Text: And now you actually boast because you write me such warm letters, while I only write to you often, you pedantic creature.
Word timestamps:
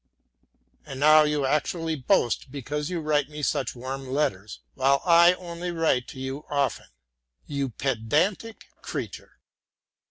And 0.83 0.99
now 0.99 1.21
you 1.25 1.45
actually 1.45 1.95
boast 1.95 2.49
because 2.51 2.89
you 2.89 3.01
write 3.01 3.29
me 3.29 3.43
such 3.43 3.75
warm 3.75 4.07
letters, 4.09 4.61
while 4.73 5.03
I 5.05 5.33
only 5.35 5.69
write 5.69 6.07
to 6.07 6.19
you 6.19 6.43
often, 6.49 6.87
you 7.45 7.69
pedantic 7.69 8.65
creature. 8.81 9.37